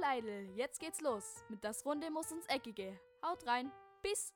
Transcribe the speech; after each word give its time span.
Leidl, 0.00 0.48
jetzt 0.56 0.80
geht's 0.80 1.00
los. 1.00 1.44
Mit 1.48 1.62
das 1.64 1.84
Runde 1.84 2.10
muss 2.10 2.30
ins 2.30 2.46
Eckige. 2.46 2.98
Haut 3.24 3.46
rein. 3.46 3.70
Bis. 4.02 4.32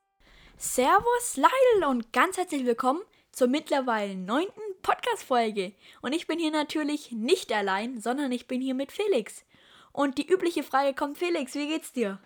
Servus 0.56 1.36
Leidl 1.36 1.84
und 1.88 2.12
ganz 2.12 2.36
herzlich 2.36 2.64
willkommen 2.64 3.02
zur 3.32 3.48
mittlerweile 3.48 4.14
neunten 4.14 4.60
Podcast-Folge. 4.82 5.72
Und 6.02 6.12
ich 6.14 6.26
bin 6.26 6.38
hier 6.38 6.50
natürlich 6.50 7.12
nicht 7.12 7.52
allein, 7.52 8.00
sondern 8.00 8.32
ich 8.32 8.46
bin 8.46 8.60
hier 8.60 8.74
mit 8.74 8.92
Felix. 8.92 9.44
Und 9.92 10.18
die 10.18 10.26
übliche 10.30 10.62
Frage 10.62 10.94
kommt, 10.94 11.18
Felix, 11.18 11.54
wie 11.54 11.68
geht's 11.68 11.92
dir? 11.92 12.20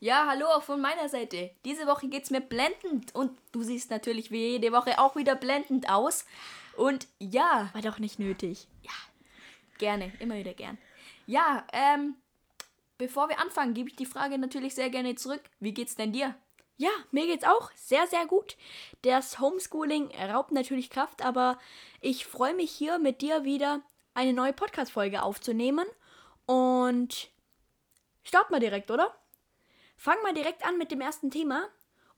Ja, 0.00 0.26
hallo 0.28 0.46
auch 0.46 0.62
von 0.62 0.80
meiner 0.80 1.08
Seite. 1.08 1.50
Diese 1.64 1.86
Woche 1.86 2.08
geht's 2.08 2.30
mir 2.30 2.40
blendend 2.40 3.14
und 3.14 3.38
du 3.52 3.62
siehst 3.62 3.90
natürlich 3.90 4.30
wie 4.30 4.48
jede 4.52 4.72
Woche 4.72 4.98
auch 4.98 5.16
wieder 5.16 5.34
blendend 5.34 5.88
aus. 5.88 6.26
Und 6.76 7.06
ja, 7.18 7.70
War 7.72 7.82
doch 7.82 7.98
nicht 7.98 8.18
nötig. 8.18 8.66
gerne, 9.78 10.12
immer 10.20 10.36
wieder 10.36 10.54
gern. 10.54 10.78
Ja, 11.26 11.66
ähm, 11.72 12.16
bevor 12.98 13.28
wir 13.28 13.40
anfangen, 13.40 13.74
gebe 13.74 13.88
ich 13.88 13.96
die 13.96 14.06
Frage 14.06 14.38
natürlich 14.38 14.74
sehr 14.74 14.90
gerne 14.90 15.14
zurück. 15.14 15.42
Wie 15.60 15.74
geht's 15.74 15.94
denn 15.94 16.12
dir? 16.12 16.34
Ja, 16.76 16.90
mir 17.10 17.26
geht's 17.26 17.44
auch 17.44 17.70
sehr, 17.74 18.06
sehr 18.06 18.26
gut. 18.26 18.56
Das 19.02 19.38
Homeschooling 19.38 20.10
raubt 20.16 20.52
natürlich 20.52 20.90
Kraft, 20.90 21.24
aber 21.24 21.58
ich 22.00 22.26
freue 22.26 22.54
mich 22.54 22.70
hier 22.70 22.98
mit 22.98 23.20
dir 23.20 23.44
wieder 23.44 23.82
eine 24.14 24.32
neue 24.32 24.52
Podcast-Folge 24.52 25.22
aufzunehmen. 25.22 25.86
Und 26.46 27.30
starten 28.24 28.52
wir 28.52 28.60
direkt, 28.60 28.90
oder? 28.90 29.14
Fangen 29.96 30.24
wir 30.24 30.32
direkt 30.32 30.66
an 30.66 30.78
mit 30.78 30.90
dem 30.90 31.00
ersten 31.00 31.30
Thema. 31.30 31.68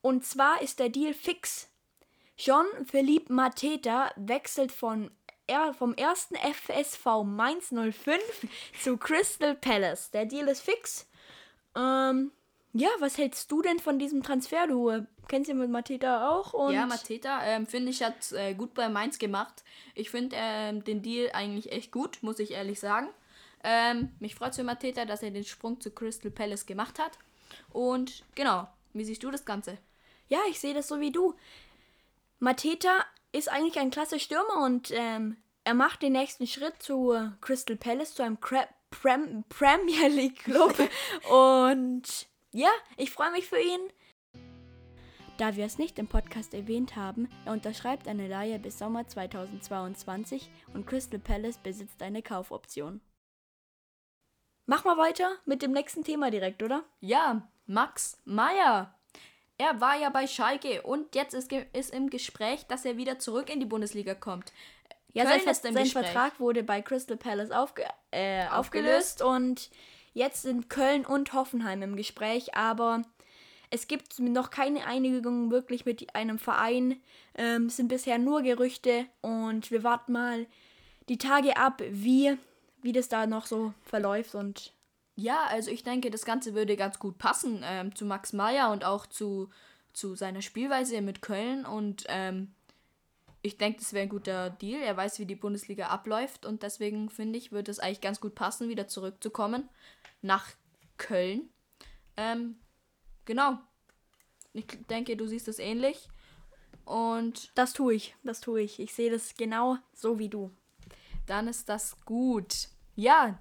Und 0.00 0.24
zwar 0.24 0.62
ist 0.62 0.78
der 0.78 0.88
Deal 0.88 1.14
fix. 1.14 1.70
Jean-Philippe 2.36 3.32
Mateta 3.32 4.10
wechselt 4.16 4.72
von 4.72 5.10
er, 5.46 5.74
vom 5.74 5.94
ersten 5.94 6.36
FSV 6.36 7.24
Mainz 7.24 7.68
05 7.70 8.46
zu 8.82 8.96
Crystal 8.96 9.54
Palace. 9.54 10.10
Der 10.10 10.26
Deal 10.26 10.48
ist 10.48 10.62
fix. 10.62 11.08
Ähm, 11.76 12.32
ja, 12.72 12.88
was 12.98 13.18
hältst 13.18 13.50
du 13.50 13.62
denn 13.62 13.78
von 13.78 13.98
diesem 13.98 14.22
Transfer? 14.22 14.66
Du 14.66 14.90
äh, 14.90 15.04
kennst 15.28 15.50
ihn 15.50 15.58
mit 15.58 15.70
Mateta 15.70 16.30
auch 16.30 16.52
und 16.52 16.74
ja, 16.74 16.86
Mateta, 16.86 17.44
ähm, 17.44 17.66
finde 17.66 17.90
ich, 17.90 18.02
hat 18.02 18.32
äh, 18.32 18.54
gut 18.54 18.74
bei 18.74 18.88
Mainz 18.88 19.18
gemacht. 19.18 19.64
Ich 19.94 20.10
finde 20.10 20.36
ähm, 20.38 20.84
den 20.84 21.02
Deal 21.02 21.30
eigentlich 21.32 21.72
echt 21.72 21.92
gut, 21.92 22.18
muss 22.22 22.38
ich 22.38 22.52
ehrlich 22.52 22.80
sagen. 22.80 23.08
Ähm, 23.62 24.10
mich 24.20 24.34
freut 24.34 24.54
für 24.54 24.64
Mateta, 24.64 25.04
dass 25.04 25.22
er 25.22 25.30
den 25.30 25.44
Sprung 25.44 25.80
zu 25.80 25.90
Crystal 25.90 26.30
Palace 26.30 26.66
gemacht 26.66 26.98
hat. 26.98 27.18
Und 27.70 28.24
genau, 28.34 28.68
wie 28.92 29.04
siehst 29.04 29.22
du 29.22 29.30
das 29.30 29.44
Ganze? 29.44 29.78
ja, 30.28 30.40
ich 30.48 30.60
sehe 30.60 30.74
das 30.74 30.88
so 30.88 31.00
wie 31.00 31.12
du. 31.12 31.34
Mateta 32.40 33.04
ist 33.34 33.50
eigentlich 33.50 33.78
ein 33.80 33.90
klasse 33.90 34.20
Stürmer 34.20 34.62
und 34.62 34.92
ähm, 34.92 35.36
er 35.64 35.74
macht 35.74 36.02
den 36.02 36.12
nächsten 36.12 36.46
Schritt 36.46 36.80
zu 36.80 37.12
äh, 37.12 37.30
Crystal 37.40 37.76
Palace, 37.76 38.14
zu 38.14 38.22
einem 38.22 38.40
Cra 38.40 38.66
Prem 38.90 39.42
Premier 39.48 40.08
League 40.08 40.44
Club. 40.44 40.76
und 41.30 42.28
ja, 42.52 42.70
ich 42.96 43.10
freue 43.10 43.32
mich 43.32 43.46
für 43.46 43.58
ihn. 43.58 43.80
Da 45.36 45.56
wir 45.56 45.64
es 45.64 45.78
nicht 45.78 45.98
im 45.98 46.06
Podcast 46.06 46.54
erwähnt 46.54 46.94
haben, 46.94 47.28
er 47.44 47.54
unterschreibt 47.54 48.06
eine 48.06 48.28
Leihe 48.28 48.60
bis 48.60 48.78
Sommer 48.78 49.08
2022 49.08 50.48
und 50.72 50.86
Crystal 50.86 51.18
Palace 51.18 51.58
besitzt 51.58 52.02
eine 52.02 52.22
Kaufoption. 52.22 53.00
Mach 54.66 54.84
mal 54.84 54.96
weiter 54.96 55.28
mit 55.44 55.60
dem 55.60 55.72
nächsten 55.72 56.04
Thema 56.04 56.30
direkt, 56.30 56.62
oder? 56.62 56.84
Ja, 57.00 57.48
Max 57.66 58.22
Meyer. 58.24 58.96
Er 59.58 59.80
war 59.80 59.96
ja 59.96 60.10
bei 60.10 60.26
Schalke 60.26 60.82
und 60.82 61.14
jetzt 61.14 61.34
ist, 61.34 61.52
ist 61.52 61.94
im 61.94 62.10
Gespräch, 62.10 62.66
dass 62.66 62.84
er 62.84 62.96
wieder 62.96 63.18
zurück 63.18 63.48
in 63.50 63.60
die 63.60 63.66
Bundesliga 63.66 64.14
kommt. 64.14 64.52
Ja, 65.12 65.24
Köln 65.24 65.40
sein, 65.40 65.50
ist 65.50 65.64
im 65.64 65.74
sein 65.74 65.84
Gespräch. 65.84 66.06
Vertrag 66.06 66.40
wurde 66.40 66.64
bei 66.64 66.82
Crystal 66.82 67.16
Palace 67.16 67.52
aufge 67.52 67.84
äh, 68.10 68.48
aufgelöst 68.48 69.22
und 69.22 69.70
jetzt 70.12 70.42
sind 70.42 70.68
Köln 70.68 71.06
und 71.06 71.32
Hoffenheim 71.32 71.82
im 71.82 71.96
Gespräch, 71.96 72.56
aber 72.56 73.02
es 73.70 73.86
gibt 73.86 74.18
noch 74.18 74.50
keine 74.50 74.86
Einigung 74.86 75.50
wirklich 75.50 75.86
mit 75.86 76.14
einem 76.14 76.38
Verein. 76.38 77.00
Ähm, 77.36 77.66
es 77.66 77.76
sind 77.76 77.88
bisher 77.88 78.18
nur 78.18 78.42
Gerüchte 78.42 79.06
und 79.20 79.70
wir 79.70 79.82
warten 79.84 80.12
mal 80.12 80.46
die 81.08 81.18
Tage 81.18 81.56
ab, 81.56 81.80
wie, 81.90 82.36
wie 82.82 82.92
das 82.92 83.08
da 83.08 83.26
noch 83.26 83.46
so 83.46 83.72
verläuft 83.84 84.34
und 84.34 84.73
Ja, 85.16 85.44
also 85.46 85.70
ich 85.70 85.84
denke, 85.84 86.10
das 86.10 86.24
Ganze 86.24 86.54
würde 86.54 86.76
ganz 86.76 86.98
gut 86.98 87.18
passen 87.18 87.62
ähm, 87.64 87.94
zu 87.94 88.04
Max 88.04 88.32
Meyer 88.32 88.72
und 88.72 88.84
auch 88.84 89.06
zu, 89.06 89.48
zu 89.92 90.16
seiner 90.16 90.42
Spielweise 90.42 91.00
mit 91.02 91.22
Köln. 91.22 91.64
Und 91.64 92.04
ähm, 92.08 92.52
ich 93.42 93.58
denke, 93.58 93.78
das 93.78 93.92
wäre 93.92 94.04
ein 94.04 94.08
guter 94.08 94.50
Deal. 94.50 94.80
Er 94.82 94.96
weiß, 94.96 95.18
wie 95.20 95.26
die 95.26 95.36
Bundesliga 95.36 95.88
abläuft 95.88 96.46
und 96.46 96.62
deswegen 96.62 97.10
finde 97.10 97.38
ich, 97.38 97.52
würde 97.52 97.70
es 97.70 97.78
eigentlich 97.78 98.00
ganz 98.00 98.20
gut 98.20 98.34
passen, 98.34 98.68
wieder 98.68 98.88
zurückzukommen 98.88 99.68
nach 100.22 100.48
Köln. 100.96 101.48
Ähm, 102.16 102.56
genau. 103.24 103.58
Ich 104.52 104.66
denke, 104.88 105.16
du 105.16 105.26
siehst 105.26 105.46
es 105.48 105.58
ähnlich. 105.58 106.08
Und 106.84 107.50
das 107.54 107.72
tue 107.72 107.94
ich, 107.94 108.16
das 108.24 108.40
tue 108.40 108.62
ich. 108.62 108.80
Ich 108.80 108.94
sehe 108.94 109.10
das 109.10 109.36
genau 109.36 109.78
so 109.94 110.18
wie 110.18 110.28
du. 110.28 110.50
dann 111.26 111.48
ist 111.48 111.68
das 111.68 111.96
gut. 112.04 112.68
Ja, 112.96 113.38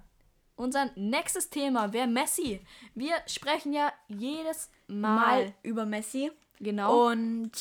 unser 0.56 0.90
nächstes 0.96 1.50
Thema 1.50 1.92
wäre 1.92 2.06
Messi. 2.06 2.60
Wir 2.94 3.14
sprechen 3.26 3.72
ja 3.72 3.92
jedes 4.08 4.70
Mal. 4.86 5.16
Mal 5.46 5.54
über 5.62 5.86
Messi. 5.86 6.30
Genau. 6.60 7.08
Und 7.08 7.52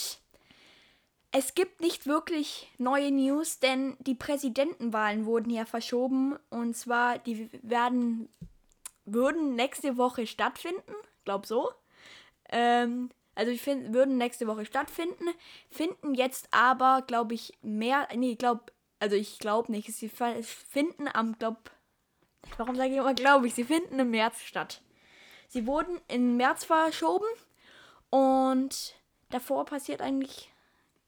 es 1.31 1.55
gibt 1.55 1.81
nicht 1.81 2.05
wirklich 2.05 2.69
neue 2.77 3.11
News, 3.11 3.59
denn 3.59 3.97
die 3.99 4.13
Präsidentenwahlen 4.15 5.25
wurden 5.25 5.49
ja 5.49 5.65
verschoben. 5.65 6.37
Und 6.51 6.75
zwar, 6.77 7.17
die 7.17 7.49
werden, 7.63 8.29
würden 9.05 9.55
nächste 9.55 9.97
Woche 9.97 10.27
stattfinden. 10.27 10.93
Glaub 11.25 11.45
so. 11.47 11.71
Ähm, 12.49 13.09
also 13.33 13.51
die 13.51 13.57
fin- 13.57 13.93
würden 13.95 14.17
nächste 14.17 14.45
Woche 14.45 14.65
stattfinden. 14.65 15.25
Finden 15.71 16.13
jetzt 16.13 16.47
aber, 16.51 17.01
glaube 17.07 17.33
ich, 17.33 17.53
mehr. 17.63 18.07
Nee, 18.15 18.35
glaub. 18.35 18.71
Also 18.99 19.15
ich 19.15 19.39
glaube 19.39 19.71
nicht. 19.71 19.91
Sie 19.91 20.09
finden 20.09 21.07
am, 21.11 21.37
glaub. 21.39 21.71
Warum 22.57 22.75
sage 22.75 22.89
ich 22.91 22.97
immer, 22.97 23.13
glaube 23.13 23.47
ich? 23.47 23.53
Sie 23.53 23.63
finden 23.63 23.99
im 23.99 24.11
März 24.11 24.41
statt. 24.41 24.81
Sie 25.47 25.65
wurden 25.67 25.99
im 26.07 26.37
März 26.37 26.65
verschoben. 26.65 27.25
Und 28.09 28.95
davor 29.29 29.65
passiert 29.65 30.01
eigentlich 30.01 30.51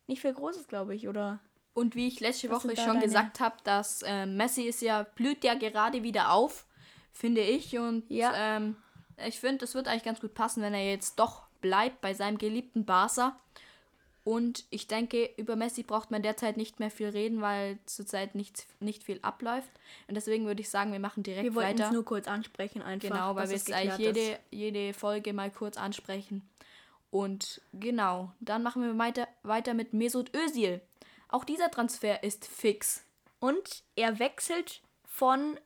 nicht 0.07 0.21
viel 0.21 0.33
Großes, 0.33 0.67
glaube 0.67 0.95
ich, 0.95 1.07
oder? 1.07 1.39
Und 1.73 1.95
wie 1.95 2.07
ich 2.07 2.19
letzte 2.19 2.49
Was 2.49 2.63
Woche 2.63 2.75
schon 2.77 2.85
deine- 2.95 3.01
gesagt 3.01 3.39
habe, 3.39 3.55
dass 3.63 4.01
ähm, 4.05 4.37
Messi 4.37 4.63
ist 4.63 4.81
ja, 4.81 5.03
blüht 5.03 5.43
ja 5.43 5.55
gerade 5.55 6.03
wieder 6.03 6.31
auf, 6.31 6.65
finde 7.11 7.41
ich. 7.41 7.77
Und 7.77 8.09
Ja. 8.09 8.33
ähm, 8.35 8.77
ich 9.25 9.39
finde, 9.39 9.65
es 9.65 9.75
wird 9.75 9.87
eigentlich 9.87 10.03
ganz 10.03 10.19
gut 10.21 10.33
passen, 10.33 10.61
wenn 10.63 10.73
er 10.73 10.89
jetzt 10.89 11.19
doch 11.19 11.43
bleibt 11.61 12.01
bei 12.01 12.13
seinem 12.13 12.37
geliebten 12.37 12.85
Barca. 12.85 13.39
Und 14.25 14.65
ich 14.71 14.87
denke, 14.87 15.29
über 15.37 15.55
Messi 15.55 15.83
braucht 15.83 16.09
man 16.09 16.23
derzeit 16.23 16.57
nicht 16.57 16.79
mehr 16.79 16.89
viel 16.89 17.09
reden, 17.09 17.41
weil 17.41 17.77
zurzeit 17.85 18.33
nicht, 18.33 18.65
nicht 18.79 19.03
viel 19.03 19.19
abläuft. 19.21 19.69
Und 20.07 20.15
deswegen 20.15 20.47
würde 20.47 20.61
ich 20.61 20.69
sagen, 20.69 20.91
wir 20.91 20.99
machen 20.99 21.21
direkt 21.21 21.43
Wir 21.43 21.53
wollten 21.53 21.77
weiter. 21.77 21.85
es 21.85 21.93
nur 21.93 22.03
kurz 22.03 22.27
ansprechen, 22.27 22.81
einfach. 22.81 23.07
Genau, 23.07 23.35
weil 23.35 23.49
wir 23.49 23.55
es 23.55 23.67
jetzt 23.67 23.77
eigentlich 23.77 23.99
jede, 23.99 24.31
ist. 24.31 24.39
jede 24.49 24.93
Folge 24.95 25.31
mal 25.31 25.51
kurz 25.51 25.77
ansprechen. 25.77 26.41
Und 27.11 27.61
genau, 27.71 28.31
dann 28.39 28.63
machen 28.63 28.81
wir 28.81 28.97
weiter, 28.97 29.27
weiter 29.43 29.75
mit 29.75 29.93
Mesut 29.93 30.35
Özil. 30.35 30.81
Auch 31.29 31.43
dieser 31.43 31.69
Transfer 31.69 32.23
ist 32.23 32.47
fix. 32.47 33.05
Und 33.39 33.83
er 33.95 34.17
wechselt 34.17 34.81
von 35.03 35.59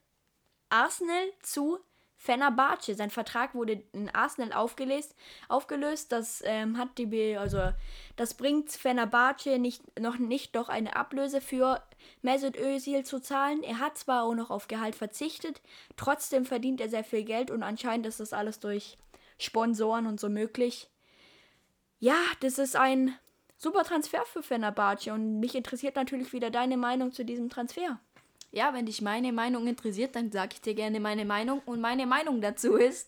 Arsenal 0.67 1.31
zu 1.41 1.79
Fenerbahce. 2.21 2.95
Sein 2.95 3.09
Vertrag 3.09 3.55
wurde 3.55 3.81
in 3.93 4.13
Arsenal 4.13 4.51
aufgelöst. 4.53 5.15
aufgelöst. 5.47 6.11
Das 6.11 6.43
ähm, 6.45 6.77
hat 6.77 6.97
die, 6.97 7.05
Be- 7.05 7.39
also 7.39 7.71
das 8.17 8.33
bringt 8.33 8.69
Fenerbahce 8.71 9.57
nicht, 9.57 9.81
noch 9.97 10.17
nicht 10.17 10.53
doch 10.55 10.67
eine 10.67 10.97
Ablöse 10.97 11.39
für 11.39 11.81
Mesut 12.21 12.57
Özil 12.57 13.05
zu 13.05 13.21
zahlen. 13.21 13.63
Er 13.63 13.79
hat 13.79 13.97
zwar 13.97 14.23
auch 14.23 14.35
noch 14.35 14.49
auf 14.49 14.67
Gehalt 14.67 14.95
verzichtet, 14.95 15.61
trotzdem 15.95 16.45
verdient 16.45 16.81
er 16.81 16.89
sehr 16.89 17.05
viel 17.05 17.23
Geld 17.23 17.51
und 17.51 17.63
anscheinend 17.63 18.05
ist 18.05 18.19
das 18.19 18.33
alles 18.33 18.59
durch 18.59 18.97
Sponsoren 19.37 20.05
und 20.05 20.19
so 20.19 20.27
möglich. 20.27 20.89
Ja, 21.99 22.17
das 22.41 22.59
ist 22.59 22.75
ein 22.75 23.15
super 23.55 23.83
Transfer 23.83 24.23
für 24.25 24.43
Fenerbahce 24.43 25.13
und 25.13 25.39
mich 25.39 25.55
interessiert 25.55 25.95
natürlich 25.95 26.33
wieder 26.33 26.49
deine 26.49 26.75
Meinung 26.75 27.13
zu 27.13 27.23
diesem 27.23 27.49
Transfer. 27.49 27.99
Ja, 28.51 28.73
wenn 28.73 28.87
dich 28.87 29.01
meine 29.01 29.31
Meinung 29.31 29.67
interessiert, 29.67 30.15
dann 30.15 30.31
sage 30.31 30.55
ich 30.55 30.61
dir 30.61 30.73
gerne 30.73 30.99
meine 30.99 31.23
Meinung. 31.23 31.61
Und 31.65 31.81
meine 31.81 32.07
Meinung 32.07 32.41
dazu 32.41 32.75
ist, 32.77 33.07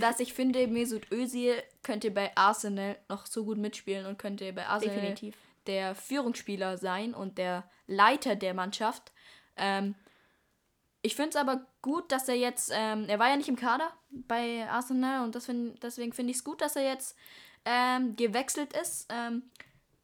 dass 0.00 0.20
ich 0.20 0.32
finde, 0.32 0.66
Mesut 0.68 1.10
Özil 1.10 1.54
könnte 1.82 2.10
bei 2.10 2.36
Arsenal 2.36 2.96
noch 3.08 3.26
so 3.26 3.44
gut 3.44 3.58
mitspielen 3.58 4.06
und 4.06 4.18
könnte 4.18 4.52
bei 4.52 4.66
Arsenal 4.66 4.96
Definitiv. 4.96 5.36
der 5.66 5.94
Führungsspieler 5.94 6.78
sein 6.78 7.14
und 7.14 7.38
der 7.38 7.68
Leiter 7.88 8.36
der 8.36 8.54
Mannschaft. 8.54 9.12
Ähm, 9.56 9.96
ich 11.02 11.16
finde 11.16 11.30
es 11.30 11.36
aber 11.36 11.66
gut, 11.82 12.12
dass 12.12 12.28
er 12.28 12.36
jetzt, 12.36 12.70
ähm, 12.72 13.06
er 13.08 13.18
war 13.18 13.28
ja 13.28 13.36
nicht 13.36 13.48
im 13.48 13.56
Kader 13.56 13.90
bei 14.10 14.68
Arsenal 14.68 15.24
und 15.24 15.36
find, 15.42 15.82
deswegen 15.82 16.12
finde 16.12 16.30
ich 16.30 16.38
es 16.38 16.44
gut, 16.44 16.60
dass 16.60 16.76
er 16.76 16.84
jetzt 16.84 17.16
ähm, 17.64 18.14
gewechselt 18.16 18.72
ist. 18.74 19.06
Ähm, 19.10 19.50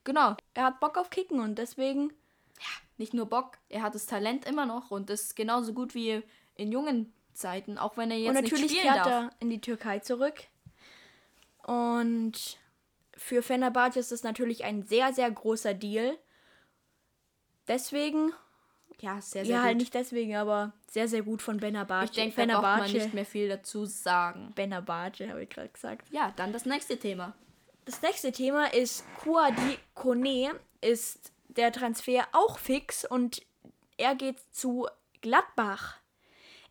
genau, 0.05 0.37
Er 0.55 0.65
hat 0.65 0.81
Bock 0.81 0.97
auf 0.97 1.11
Kicken 1.11 1.39
und 1.41 1.57
deswegen 1.57 2.13
nicht 2.99 3.15
nur 3.15 3.27
Bock, 3.27 3.59
er 3.69 3.83
hat 3.83 3.95
das 3.95 4.07
Talent 4.07 4.45
immer 4.47 4.67
noch 4.67 4.91
und 4.91 5.11
ist 5.11 5.37
genauso 5.37 5.73
gut 5.73 5.95
wie 5.95 6.23
in 6.55 6.73
jungen 6.73 7.13
Zeiten, 7.35 7.77
auch 7.79 7.97
wenn 7.97 8.11
er 8.11 8.19
jetzt 8.19 8.29
Und 8.29 8.35
natürlich 8.35 8.63
nicht 8.63 8.79
spielen 8.79 8.95
kehrt 8.95 9.07
darf. 9.07 9.25
er 9.25 9.31
in 9.41 9.51
die 9.51 9.61
Türkei 9.61 9.99
zurück. 9.99 10.45
Und 11.63 12.59
für 13.17 13.43
Fenerbahce 13.43 13.99
ist 13.99 14.13
das 14.13 14.23
natürlich 14.23 14.65
ein 14.65 14.83
sehr, 14.83 15.13
sehr 15.13 15.31
großer 15.31 15.75
Deal. 15.75 16.17
Deswegen, 17.69 18.33
Ja, 19.01 19.21
sehr, 19.21 19.45
sehr 19.45 19.53
ja, 19.53 19.59
gut. 19.59 19.67
halt 19.67 19.77
nicht 19.79 19.95
deswegen, 19.95 20.37
aber 20.37 20.73
sehr, 20.89 21.09
sehr 21.09 21.23
gut 21.23 21.43
von 21.43 21.59
Benabace. 21.59 22.11
ich 22.11 22.17
denke, 22.17 22.47
da 22.47 22.61
braucht 22.61 22.79
man 22.81 22.93
nicht 22.93 23.13
mehr 23.15 23.27
viel 23.27 23.49
dazu 23.49 23.85
sagen. 23.85 24.53
Benabace, 24.55 25.29
habe 25.29 25.43
ich 25.43 25.51
gerade 25.51 25.69
gesagt. 25.69 26.09
Ja, 26.11 26.33
dann 26.37 26.53
das 26.53 26.65
nächste 26.65 26.99
Thema. 26.99 27.35
Das 27.85 28.01
nächste 28.03 28.33
Thema 28.33 28.73
ist 28.73 29.05
Kouadi 29.23 29.79
Kone. 29.95 30.59
Ist 30.81 31.33
der 31.57 31.73
Transfer 31.73 32.27
auch 32.33 32.59
fix 32.59 33.05
und 33.05 33.43
er 33.97 34.15
geht 34.15 34.39
zu 34.53 34.87
Gladbach. 35.23 35.97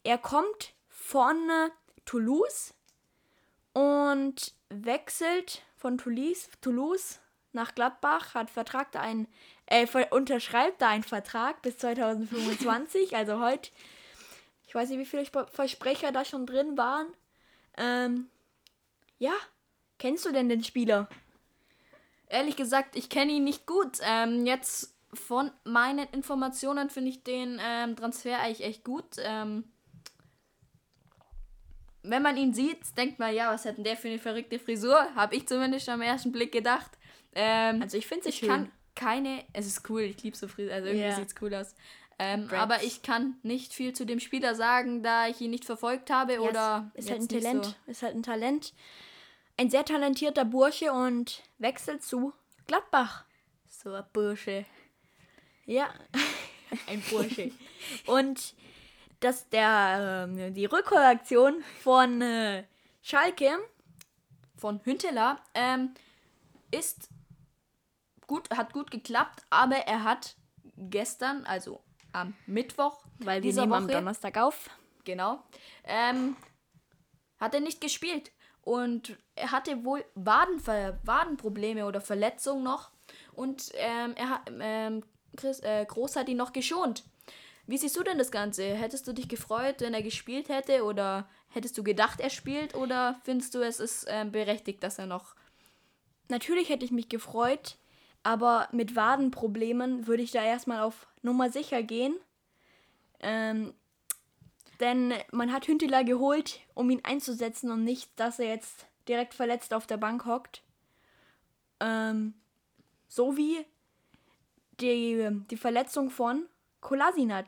Er 0.04 0.18
kommt 0.18 0.74
von 0.88 1.36
äh, 1.50 1.70
Toulouse 2.06 2.74
und 3.74 4.54
wechselt 4.70 5.64
von 5.76 5.98
Toulouse, 5.98 6.50
Toulouse 6.62 7.20
nach 7.52 7.74
Gladbach, 7.74 8.34
hat 8.34 8.50
Vertrag 8.50 8.92
da 8.92 9.02
einen, 9.02 9.28
äh, 9.66 9.88
unterschreibt 10.12 10.82
da 10.82 10.90
einen 10.90 11.04
Vertrag 11.04 11.62
bis 11.62 11.78
2025, 11.78 13.16
also 13.16 13.40
heute. 13.40 13.72
Ich 14.68 14.76
weiß 14.76 14.90
nicht, 14.90 15.00
wie 15.00 15.06
viele 15.06 15.24
Sp- 15.26 15.50
Versprecher 15.52 16.12
da 16.12 16.26
schon 16.26 16.46
drin 16.46 16.78
waren. 16.78 17.08
Ähm, 17.78 18.30
ja, 19.18 19.34
kennst 20.00 20.26
du 20.26 20.32
denn 20.32 20.50
den 20.50 20.64
Spieler? 20.64 21.08
Ehrlich 22.36 22.56
gesagt, 22.58 22.96
ich 22.96 23.08
kenne 23.10 23.32
ihn 23.32 23.44
nicht 23.46 23.66
gut. 23.66 24.00
Ähm, 24.02 24.46
jetzt 24.46 24.94
von 25.14 25.52
meinen 25.64 26.06
Informationen 26.12 26.90
finde 26.90 27.10
ich 27.12 27.24
den 27.24 27.60
ähm, 27.64 27.96
Transfer 27.96 28.40
eigentlich 28.40 28.64
echt 28.68 28.84
gut. 28.84 29.06
Ähm, 29.20 29.64
wenn 32.04 32.22
man 32.22 32.36
ihn 32.38 32.54
sieht, 32.54 32.80
denkt 32.98 33.20
man, 33.20 33.34
ja, 33.34 33.52
was 33.54 33.64
hat 33.66 33.78
denn 33.78 33.84
der 33.86 33.96
für 33.96 34.10
eine 34.10 34.20
verrückte 34.20 34.60
Frisur? 34.60 35.16
Habe 35.16 35.36
ich 35.36 35.48
zumindest 35.48 35.88
am 35.90 36.02
ersten 36.02 36.32
Blick 36.32 36.52
gedacht. 36.52 36.92
Ähm, 37.34 37.82
Also 37.82 37.98
ich 37.98 38.06
finde 38.06 38.28
es 38.28 38.36
ich 38.36 38.40
schön. 38.40 38.50
kann 38.50 38.72
keine, 38.96 39.44
es 39.54 39.66
ist 39.66 39.90
cool, 39.90 40.02
ich 40.02 40.22
liebe 40.22 40.36
so 40.36 40.48
Frisur, 40.48 40.74
also 40.74 40.88
irgendwie 40.88 41.08
Ja. 41.08 41.16
sieht's 41.16 41.36
cool 41.42 41.54
aus. 41.56 41.74
Ähm, 42.20 42.50
aber 42.52 42.84
ich 42.84 43.02
kann 43.02 43.36
nicht 43.44 43.74
viel 43.74 43.94
zu 43.94 44.06
dem 44.06 44.20
Spieler 44.20 44.56
sagen, 44.56 45.04
da 45.04 45.28
ich 45.28 45.42
ihn 45.42 45.52
nicht 45.52 45.66
verfolgt 45.66 46.10
habe 46.10 46.34
Ja, 46.34 46.40
oder 46.42 46.92
ist, 46.94 47.06
ist 47.06 47.12
halt 47.12 47.22
ein 47.22 47.30
Talent. 47.30 47.66
So. 47.66 47.92
Ist 47.92 48.04
halt 48.04 48.16
ein 48.16 48.24
Talent. 48.24 48.74
Ein 49.58 49.70
sehr 49.70 49.86
talentierter 49.86 50.44
Bursche 50.44 50.92
und 50.92 51.44
wechselt 51.60 52.04
zu 52.04 52.34
Gladbach. 52.68 53.24
So 53.68 53.94
ein 53.94 54.04
Bursche. 54.12 54.66
Ja, 55.66 55.94
ein 56.88 57.02
Bursche. 57.10 57.52
und 58.06 58.54
dass 59.22 59.50
der 59.50 60.28
ähm, 60.30 60.54
die 60.54 60.66
Rückreaktion 60.66 61.64
von 61.82 62.22
äh, 62.22 62.66
Schalke 63.02 63.58
von 64.58 64.82
Hünteler 64.84 65.40
ähm, 65.54 65.94
ist 66.72 67.10
gut, 68.28 68.50
hat 68.50 68.74
gut 68.74 68.92
geklappt, 68.92 69.46
aber 69.50 69.78
er 69.78 70.04
hat 70.04 70.36
gestern, 70.76 71.46
also 71.46 71.82
am 72.12 72.36
Mittwoch 72.46 73.06
weil 73.20 73.42
wir 73.42 73.50
dieser 73.50 73.62
nehmen 73.62 73.74
am 73.74 73.84
Woche, 73.86 73.94
Donnerstag 73.94 74.38
auf. 74.38 74.70
genau, 75.06 75.44
ähm, 75.86 76.36
hat 77.40 77.54
er 77.54 77.62
nicht 77.62 77.80
gespielt 77.80 78.32
und 78.66 79.18
er 79.36 79.52
hatte 79.52 79.86
wohl 79.86 80.04
Wadenver 80.16 81.00
Wadenprobleme 81.06 81.86
oder 81.86 82.02
Verletzungen 82.02 82.64
noch 82.64 82.92
und 83.34 83.72
ähm, 83.76 84.14
er 84.18 84.30
hat 84.30 84.52
ähm, 84.60 85.04
Chris, 85.38 85.62
äh, 85.62 85.86
Groß 85.86 86.18
hat 86.18 86.28
ihn 86.28 86.38
noch 86.38 86.52
geschont. 86.52 87.04
Wie 87.68 87.78
siehst 87.78 87.96
du 87.96 88.04
denn 88.04 88.18
das 88.18 88.32
Ganze? 88.32 88.64
Hättest 88.76 89.08
du 89.08 89.14
dich 89.14 89.30
gefreut, 89.30 89.78
wenn 89.80 89.94
er 89.94 90.04
gespielt 90.04 90.50
hätte 90.50 90.84
oder 90.84 91.28
hättest 91.50 91.78
du 91.78 91.84
gedacht, 91.84 92.20
er 92.20 92.30
spielt 92.30 92.76
oder 92.76 93.20
findest 93.24 93.56
du, 93.56 93.62
es 93.62 93.80
ist 93.80 94.06
ähm, 94.10 94.32
berechtigt, 94.32 94.84
dass 94.84 95.00
er 95.00 95.06
noch 95.06 95.36
Natürlich 96.28 96.70
hätte 96.70 96.86
ich 96.86 96.92
mich 96.92 97.10
gefreut, 97.10 97.78
aber 98.24 98.68
mit 98.72 98.96
Wadenproblemen 98.96 100.08
würde 100.08 100.24
ich 100.24 100.32
da 100.32 100.44
erstmal 100.44 100.82
auf 100.82 101.08
Nummer 101.22 101.50
sicher 101.50 101.84
gehen. 101.84 102.16
Ähm, 103.20 103.74
denn 104.80 105.14
man 105.32 105.52
hat 105.52 105.68
Hünteler 105.68 106.04
geholt, 106.04 106.60
um 106.74 106.90
ihn 106.90 107.02
einzusetzen 107.04 107.72
und 107.72 107.84
nicht, 107.84 108.10
dass 108.18 108.40
er 108.40 108.48
jetzt 108.48 108.86
direkt 109.08 109.34
verletzt 109.34 109.74
auf 109.74 109.88
der 109.88 109.98
Bank 109.98 110.26
hockt. 110.26 110.62
Ähm, 111.80 112.34
so 113.08 113.38
wie 113.38 113.66
die, 114.80 115.30
die 115.50 115.58
Verletzung 115.58 116.10
von 116.10 116.46
Kolasinac. 116.82 117.48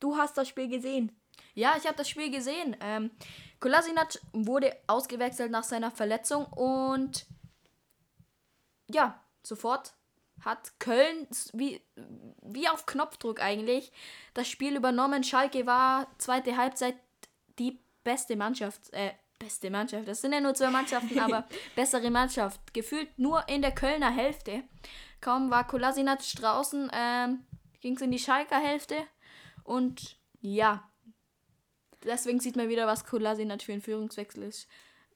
Du 0.00 0.16
hast 0.16 0.36
das 0.36 0.48
Spiel 0.48 0.68
gesehen. 0.68 1.14
Ja, 1.54 1.74
ich 1.78 1.86
habe 1.86 1.96
das 1.96 2.08
Spiel 2.08 2.30
gesehen. 2.30 2.76
Ähm, 2.80 3.10
Kolasinac 3.60 4.20
wurde 4.32 4.76
ausgewechselt 4.86 5.50
nach 5.50 5.64
seiner 5.64 5.90
Verletzung 5.90 6.44
und 6.46 7.26
ja, 8.88 9.20
sofort 9.42 9.94
hat 10.44 10.78
Köln 10.78 11.26
wie, 11.52 11.80
wie 12.42 12.68
auf 12.68 12.86
Knopfdruck 12.86 13.40
eigentlich 13.40 13.92
das 14.34 14.48
Spiel 14.48 14.76
übernommen. 14.76 15.24
Schalke 15.24 15.66
war 15.66 16.06
zweite 16.18 16.56
Halbzeit 16.56 16.96
die 17.58 17.78
beste 18.04 18.36
Mannschaft. 18.36 18.92
Äh, 18.92 19.12
beste 19.38 19.70
Mannschaft. 19.70 20.08
Das 20.08 20.20
sind 20.20 20.32
ja 20.32 20.40
nur 20.40 20.54
zwei 20.54 20.70
Mannschaften, 20.70 21.18
aber 21.20 21.46
bessere 21.74 22.10
Mannschaft. 22.10 22.60
Gefühlt 22.72 23.18
nur 23.18 23.48
in 23.48 23.62
der 23.62 23.72
Kölner 23.72 24.10
Hälfte. 24.10 24.62
Kaum 25.20 25.50
war 25.50 25.66
Kolasinac 25.66 26.20
draußen, 26.36 26.90
ähm, 26.92 27.44
ging 27.80 27.96
es 27.96 28.02
in 28.02 28.10
die 28.10 28.18
Schalker 28.18 28.58
Hälfte. 28.58 28.96
Und 29.64 30.18
ja, 30.40 30.88
deswegen 32.04 32.40
sieht 32.40 32.56
man 32.56 32.68
wieder, 32.68 32.86
was 32.86 33.04
Kolasinac 33.04 33.62
für 33.62 33.72
ein 33.72 33.82
Führungswechsel 33.82 34.44
ist. 34.44 34.68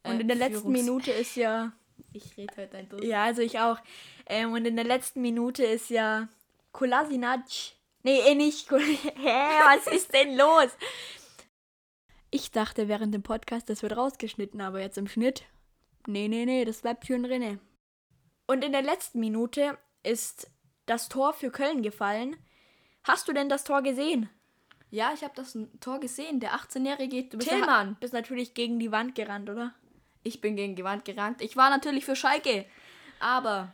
Äh, 0.02 0.10
Und 0.10 0.20
in 0.20 0.28
der 0.28 0.36
letzten 0.36 0.72
Minute 0.72 1.12
ist 1.12 1.36
ja 1.36 1.72
Ich 2.12 2.36
rede 2.36 2.54
heute 2.56 2.76
ein 2.76 2.88
durch. 2.88 3.04
Ja, 3.04 3.24
also 3.24 3.42
ich 3.42 3.58
auch. 3.58 3.78
Ähm, 4.26 4.52
und 4.52 4.66
in 4.66 4.76
der 4.76 4.84
letzten 4.84 5.20
Minute 5.22 5.64
ist 5.64 5.90
ja 5.90 6.28
Kolasinac. 6.72 7.42
Nee, 8.02 8.20
eh 8.20 8.34
nicht. 8.34 8.70
Hä, 8.70 9.60
was 9.64 9.86
ist 9.86 10.12
denn 10.12 10.36
los? 10.36 10.70
Ich 12.30 12.50
dachte 12.50 12.88
während 12.88 13.12
dem 13.14 13.22
Podcast, 13.22 13.68
das 13.68 13.82
wird 13.82 13.96
rausgeschnitten, 13.96 14.60
aber 14.60 14.80
jetzt 14.80 14.98
im 14.98 15.08
Schnitt. 15.08 15.44
Nee, 16.06 16.28
nee, 16.28 16.46
nee, 16.46 16.64
das 16.64 16.80
bleibt 16.82 17.06
schön 17.06 17.22
drinne. 17.22 17.58
Und 18.46 18.64
in 18.64 18.72
der 18.72 18.82
letzten 18.82 19.20
Minute 19.20 19.76
ist 20.02 20.50
das 20.86 21.08
Tor 21.08 21.34
für 21.34 21.50
Köln 21.50 21.82
gefallen. 21.82 22.36
Hast 23.04 23.28
du 23.28 23.32
denn 23.32 23.48
das 23.48 23.64
Tor 23.64 23.82
gesehen? 23.82 24.28
Ja, 24.90 25.12
ich 25.14 25.22
habe 25.22 25.34
das 25.36 25.56
Tor 25.80 26.00
gesehen. 26.00 26.40
Der 26.40 26.52
18-jährige 26.54 27.24
Du 27.24 27.38
bist, 27.38 27.48
Tillmann. 27.48 27.96
bist 28.00 28.12
natürlich 28.12 28.54
gegen 28.54 28.78
die 28.80 28.90
Wand 28.90 29.14
gerannt, 29.14 29.48
oder? 29.48 29.74
Ich 30.22 30.40
bin 30.40 30.56
gegen 30.56 30.76
die 30.76 30.84
Wand 30.84 31.04
gerannt. 31.04 31.42
Ich 31.42 31.56
war 31.56 31.70
natürlich 31.70 32.04
für 32.04 32.16
Schalke. 32.16 32.66
Aber 33.20 33.72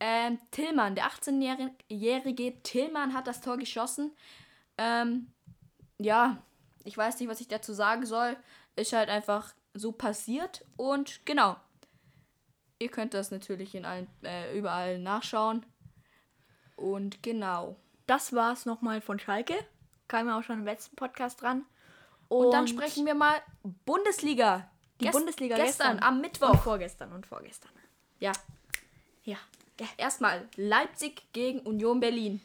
ähm, 0.00 0.38
Tillmann, 0.50 0.94
der 0.94 1.06
18-jährige 1.10 2.62
Tillmann 2.62 3.14
hat 3.14 3.26
das 3.26 3.40
Tor 3.40 3.56
geschossen. 3.56 4.14
Ähm, 4.76 5.32
ja, 5.98 6.42
ich 6.84 6.96
weiß 6.96 7.18
nicht, 7.18 7.28
was 7.28 7.40
ich 7.40 7.48
dazu 7.48 7.72
sagen 7.72 8.06
soll. 8.06 8.36
Ist 8.76 8.92
halt 8.92 9.08
einfach 9.08 9.54
so 9.74 9.92
passiert. 9.92 10.64
Und 10.76 11.24
genau. 11.26 11.56
Ihr 12.78 12.90
könnt 12.90 13.12
das 13.14 13.32
natürlich 13.32 13.74
in 13.74 13.84
allen, 13.84 14.06
äh, 14.22 14.56
überall 14.56 14.98
nachschauen. 14.98 15.66
Und 16.76 17.22
genau. 17.22 17.76
Das 18.06 18.32
war's 18.32 18.66
nochmal 18.66 19.00
von 19.00 19.18
Schalke. 19.18 19.54
Kam 20.06 20.28
ja 20.28 20.38
auch 20.38 20.42
schon 20.42 20.60
im 20.60 20.64
letzten 20.64 20.94
Podcast 20.94 21.42
dran. 21.42 21.66
Und, 22.28 22.52
dann 22.52 22.68
sprechen 22.68 23.04
wir 23.04 23.14
mal 23.14 23.36
Bundesliga. 23.84 24.70
Die 25.00 25.04
Gest- 25.04 25.12
Bundesliga 25.16 25.56
gestern, 25.56 25.96
gestern. 25.96 26.02
am 26.08 26.14
Und 26.16 26.20
Mittwoch. 26.22 26.62
vorgestern 26.62 27.12
und 27.12 27.26
vorgestern. 27.26 27.70
Ja, 28.20 28.32
Ja. 29.24 29.36
erstmal 29.96 30.48
Leipzig 30.56 31.22
gegen 31.32 31.60
Union 31.60 32.00
Berlin. 32.00 32.40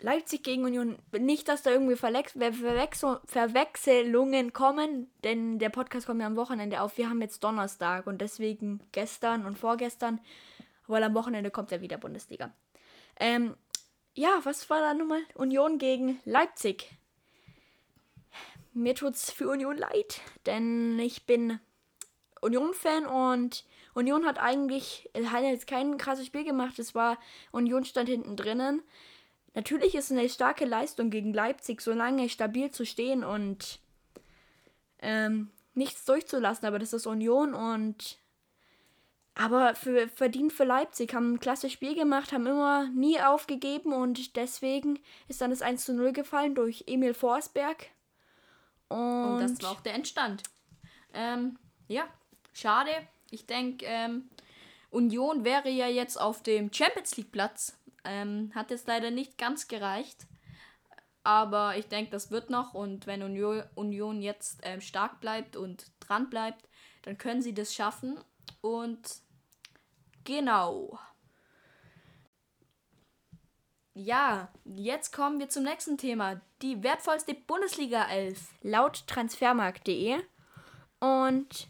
Leipzig 0.00 0.44
gegen 0.44 0.64
Union. 0.64 0.96
Nicht, 1.12 1.48
dass 1.48 1.62
da 1.62 1.70
irgendwie 1.70 1.96
Verlex 1.96 2.32
Ver 2.32 2.52
Verwechsel 2.52 3.18
Verwechselungen 3.26 4.52
kommen, 4.52 5.10
denn 5.24 5.58
der 5.58 5.70
Podcast 5.70 6.06
kommt 6.06 6.20
ja 6.20 6.26
am 6.28 6.36
Wochenende 6.36 6.80
auf. 6.82 6.96
Wir 6.98 7.10
haben 7.10 7.20
jetzt 7.20 7.42
Donnerstag 7.42 8.06
und 8.06 8.18
deswegen 8.20 8.80
gestern 8.92 9.44
und 9.44 9.58
vorgestern, 9.58 10.20
weil 10.86 11.02
am 11.02 11.14
Wochenende 11.14 11.50
kommt 11.50 11.72
ja 11.72 11.80
wieder 11.80 11.98
Bundesliga. 11.98 12.52
Ähm, 13.18 13.56
ja, 14.14 14.38
was 14.44 14.70
war 14.70 14.80
da 14.80 14.94
nochmal? 14.94 15.20
Union 15.34 15.78
gegen 15.78 16.20
Leipzig. 16.24 16.88
Mir 18.78 18.94
tut's 18.94 19.32
für 19.32 19.48
Union 19.48 19.76
leid, 19.76 20.20
denn 20.46 21.00
ich 21.00 21.26
bin 21.26 21.58
Union-Fan 22.40 23.06
und 23.06 23.64
Union 23.92 24.24
hat 24.24 24.38
eigentlich, 24.38 25.10
hat 25.26 25.42
jetzt 25.42 25.66
kein 25.66 25.98
krasses 25.98 26.26
Spiel 26.26 26.44
gemacht. 26.44 26.78
Es 26.78 26.94
war, 26.94 27.18
Union 27.50 27.84
stand 27.84 28.08
hinten 28.08 28.36
drinnen. 28.36 28.82
Natürlich 29.54 29.96
ist 29.96 30.12
eine 30.12 30.28
starke 30.28 30.64
Leistung 30.64 31.10
gegen 31.10 31.34
Leipzig, 31.34 31.80
so 31.80 31.92
lange 31.92 32.28
stabil 32.28 32.70
zu 32.70 32.86
stehen 32.86 33.24
und 33.24 33.80
ähm, 35.00 35.50
nichts 35.74 36.04
durchzulassen, 36.04 36.68
aber 36.68 36.78
das 36.78 36.92
ist 36.92 37.08
Union 37.08 37.54
und 37.54 38.18
aber 39.34 39.74
für, 39.74 40.06
verdient 40.06 40.52
für 40.52 40.64
Leipzig, 40.64 41.14
haben 41.14 41.34
ein 41.34 41.40
klasse 41.40 41.68
Spiel 41.68 41.96
gemacht, 41.96 42.30
haben 42.30 42.46
immer 42.46 42.88
nie 42.90 43.20
aufgegeben 43.20 43.92
und 43.92 44.36
deswegen 44.36 45.00
ist 45.26 45.40
dann 45.40 45.50
das 45.50 45.62
1 45.62 45.84
zu 45.84 45.94
0 45.94 46.12
gefallen 46.12 46.54
durch 46.54 46.84
Emil 46.86 47.14
Forsberg. 47.14 47.88
Und, 48.88 48.98
Und 48.98 49.40
das 49.40 49.62
war 49.62 49.72
auch 49.72 49.80
der 49.80 49.94
Endstand. 49.94 50.42
Ähm, 51.12 51.58
ja, 51.88 52.04
schade. 52.52 52.90
Ich 53.30 53.46
denke, 53.46 53.84
ähm, 53.86 54.30
Union 54.90 55.44
wäre 55.44 55.68
ja 55.68 55.88
jetzt 55.88 56.18
auf 56.18 56.42
dem 56.42 56.72
Champions 56.72 57.16
League 57.16 57.32
Platz. 57.32 57.76
Ähm, 58.04 58.52
hat 58.54 58.70
jetzt 58.70 58.86
leider 58.86 59.10
nicht 59.10 59.36
ganz 59.38 59.68
gereicht. 59.68 60.26
Aber 61.24 61.76
ich 61.76 61.86
denke, 61.88 62.10
das 62.10 62.30
wird 62.30 62.48
noch. 62.48 62.72
Und 62.72 63.06
wenn 63.06 63.22
Union, 63.22 63.62
Union 63.74 64.22
jetzt 64.22 64.60
ähm, 64.62 64.80
stark 64.80 65.20
bleibt 65.20 65.56
und 65.56 65.92
dran 66.00 66.30
bleibt, 66.30 66.68
dann 67.02 67.18
können 67.18 67.42
sie 67.42 67.52
das 67.52 67.74
schaffen. 67.74 68.18
Und 68.62 69.16
genau. 70.24 70.98
Ja, 74.00 74.48
jetzt 74.64 75.12
kommen 75.12 75.40
wir 75.40 75.48
zum 75.48 75.64
nächsten 75.64 75.98
Thema. 75.98 76.40
Die 76.62 76.84
wertvollste 76.84 77.34
Bundesliga 77.34 78.04
11. 78.08 78.54
laut 78.62 79.04
transfermarkt.de. 79.08 80.20
Und 81.00 81.66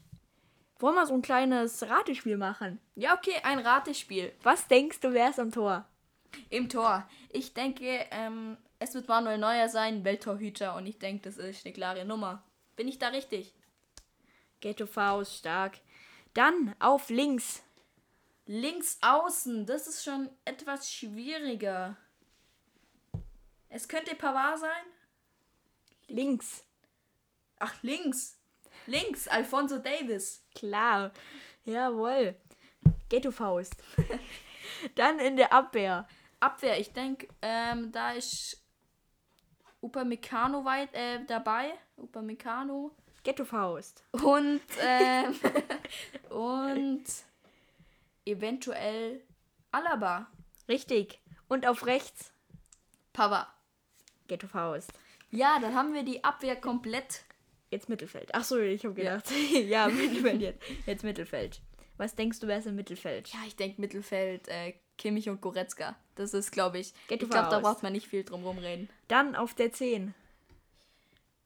wollen 0.79 0.95
wir 0.95 1.07
so 1.07 1.15
ein 1.15 1.23
kleines 1.23 1.89
Ratespiel 1.89 2.37
machen? 2.37 2.81
Ja, 2.97 3.15
okay, 3.15 3.37
ein 3.45 3.61
Ratespiel. 3.61 4.31
Was 4.43 4.69
denkst 4.69 5.01
du, 5.01 5.15
wer 5.15 5.31
ist 5.31 5.41
am 5.41 5.53
Tor? 5.53 5.87
Im 6.51 6.69
Tor. 6.69 7.09
Ich 7.31 7.55
denke, 7.55 8.05
ähm, 8.11 8.59
es 8.79 8.93
wird 8.93 9.09
Manuel 9.09 9.39
Neuer 9.39 9.71
sein, 9.71 10.05
Welttorhüter. 10.05 10.77
Und 10.77 10.85
ich 10.85 10.99
denke, 10.99 11.23
das 11.23 11.39
ist 11.39 11.65
eine 11.65 11.73
klare 11.73 12.05
Nummer. 12.05 12.45
Bin 12.77 12.89
ich 12.89 12.99
da 12.99 13.09
richtig? 13.09 13.55
Ghetto 14.61 14.85
Faust, 14.85 15.39
stark. 15.39 15.79
Dann 16.35 16.75
auf 16.79 17.09
links. 17.09 17.63
Links 18.45 18.99
außen, 19.01 19.65
das 19.65 19.87
ist 19.87 20.05
schon 20.05 20.29
etwas 20.45 20.93
schwieriger. 20.93 21.97
Es 23.71 23.89
könnte 23.89 24.15
Pavard 24.15 24.59
sein. 24.59 24.85
Links. 26.09 26.65
Ach, 27.59 27.75
links. 27.83 28.39
Links, 28.87 29.29
Alfonso 29.29 29.79
Davis. 29.79 30.43
Klar. 30.55 31.13
Jawohl. 31.65 32.35
Ghetto 33.09 33.31
Faust. 33.31 33.77
Dann 34.95 35.19
in 35.19 35.37
der 35.37 35.53
Abwehr. 35.53 36.07
Abwehr, 36.41 36.79
ich 36.79 36.93
denke, 36.93 37.29
ähm, 37.43 37.93
da 37.93 38.13
ist 38.13 38.63
Upamecano 39.83 40.65
weit 40.65 40.95
äh, 40.95 41.25
dabei. 41.27 41.73
Upamecano. 41.97 42.95
Ghetto 43.23 43.45
Faust. 43.45 44.05
Und, 44.13 44.61
ähm, 44.81 45.35
und 46.31 47.05
eventuell 48.25 49.23
Alaba. 49.71 50.31
Richtig. 50.69 51.21
Und 51.49 51.67
auf 51.67 51.87
rechts 51.87 52.33
Pavard. 53.13 53.49
Ghetto 54.29 54.47
Faust. 54.47 54.93
Ja, 55.31 55.59
dann 55.61 55.75
haben 55.75 55.93
wir 55.93 56.05
die 56.05 56.23
Abwehr 56.25 56.57
komplett. 56.57 57.25
Jetzt 57.71 57.89
Mittelfeld. 57.89 58.31
Ach 58.33 58.45
so, 58.45 58.59
ich 58.59 58.85
habe 58.85 58.95
gedacht. 58.95 59.31
Ja, 59.53 59.89
Mittelfeld 59.89 60.41
jetzt. 60.41 60.63
Jetzt 60.87 61.05
Mittelfeld. 61.05 61.61
Was 61.99 62.15
denkst 62.15 62.41
du, 62.41 62.47
wer 62.47 62.59
ist 62.59 62.67
im 62.67 62.77
Mittelfeld? 62.77 63.29
Ja, 63.29 63.41
ich 63.47 63.57
denke 63.57 63.81
Mittelfeld, 63.81 64.49
äh, 64.49 64.75
Kimmich 64.97 65.29
und 65.29 65.41
Goretzka. 65.41 65.97
Das 66.15 66.33
ist, 66.33 66.53
glaube 66.53 66.79
ich. 66.79 66.95
Geht 67.09 67.23
ich 67.23 67.29
glaube, 67.29 67.51
da 67.51 67.61
braucht 67.61 67.83
man 67.83 67.93
nicht 67.93 68.07
viel 68.07 68.25
drum 68.25 68.45
rumreden. 68.45 68.89
Dann 69.09 69.35
auf 69.35 69.55
der 69.55 69.73
10. 69.73 70.15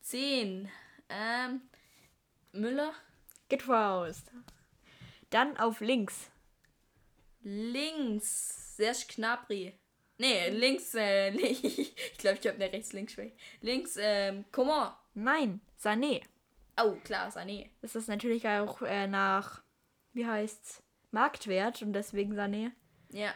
10. 0.01 0.69
Ähm, 1.09 1.61
Müller. 2.51 2.93
Ghetto 3.49 3.65
Faust. 3.65 4.31
Dann 5.29 5.57
auf 5.57 5.81
links. 5.81 6.29
Links. 7.41 8.77
Serge 8.77 9.05
Gnabry. 9.15 9.73
Nee, 10.17 10.49
links, 10.49 10.93
äh, 10.95 11.29
ich 11.31 12.17
glaube, 12.17 12.37
ich 12.39 12.47
habe 12.47 12.55
eine 12.61 12.71
rechts-links-Schwäche. 12.71 13.35
Links, 13.61 13.97
ähm, 13.99 14.45
Coman. 14.51 14.93
Nein, 15.13 15.61
Sané. 15.81 16.21
Oh, 16.81 16.95
klar, 17.03 17.29
Sané. 17.29 17.69
Das 17.81 17.95
ist 17.95 18.07
natürlich 18.07 18.47
auch 18.47 18.81
äh, 18.81 19.07
nach, 19.07 19.61
wie 20.13 20.25
heißt's, 20.25 20.81
Marktwert 21.11 21.81
und 21.83 21.93
deswegen 21.93 22.33
Sané. 22.33 22.71
Ja, 23.11 23.33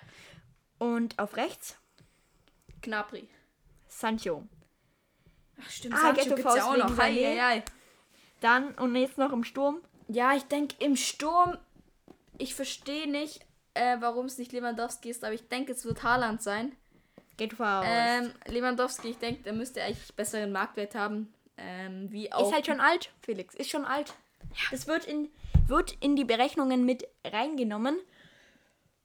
Und 0.79 1.19
auf 1.19 1.38
rechts 1.38 1.77
Gnabry. 2.81 3.29
Sancho. 3.88 4.48
Ach, 5.62 5.69
stimmt, 5.69 5.96
Ah, 5.96 6.13
Sancho 6.15 6.36
gibt's 6.36 6.55
ja 6.55 6.65
auch 6.72 6.77
noch. 6.77 6.98
Hei, 6.98 7.13
hei, 7.13 7.39
hei. 7.39 7.63
Dann 8.41 8.74
und 8.75 8.96
jetzt 8.96 9.17
noch 9.17 9.31
im 9.31 9.43
Sturm. 9.43 9.81
Ja, 10.07 10.36
ich 10.36 10.43
denke, 10.43 10.75
im 10.79 10.96
Sturm, 10.96 11.57
ich 12.38 12.55
verstehe 12.55 13.07
nicht, 13.10 13.46
äh, 13.77 13.98
warum 14.01 14.25
es 14.25 14.38
nicht 14.38 14.51
Lewandowski 14.51 15.10
ist, 15.10 15.24
aber 15.24 15.34
ich 15.34 15.48
denke, 15.48 15.72
es 15.72 15.86
wird 15.86 16.03
Haaland 16.03 16.41
sein. 16.41 16.75
Ghetto 17.38 17.55
Faust. 17.57 17.88
Ähm, 17.89 18.31
Lewandowski, 18.48 19.10
ich 19.10 19.17
denke, 19.19 19.43
der 19.43 19.53
müsste 19.53 19.84
eigentlich 19.84 20.13
besseren 20.15 20.51
Marktwert 20.51 20.96
haben. 20.96 21.34
Ähm, 21.57 22.12
wie 22.12 22.31
auch. 22.34 22.48
ist 22.48 22.53
halt 22.53 22.65
schon 22.65 22.79
alt, 22.79 23.12
Felix. 23.22 23.53
Ist 23.55 23.69
schon 23.69 23.86
alt. 23.86 24.13
Das 24.72 24.88
wird 24.88 25.05
in, 25.05 25.29
wird 25.67 25.96
in 26.00 26.15
die 26.15 26.25
Berechnungen 26.25 26.84
mit 26.86 27.07
reingenommen. 27.25 27.98